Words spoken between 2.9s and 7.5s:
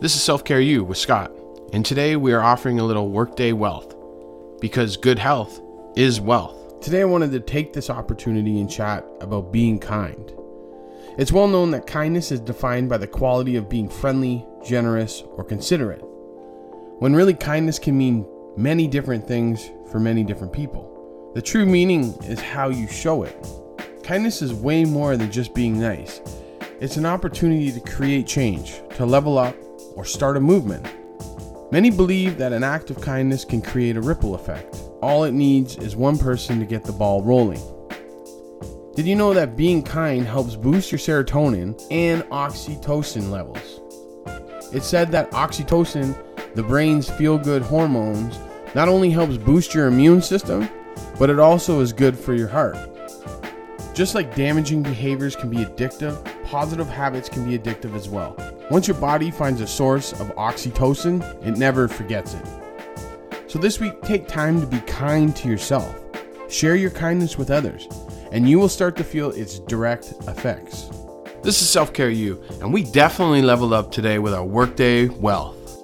workday wealth because good health is wealth. Today I wanted to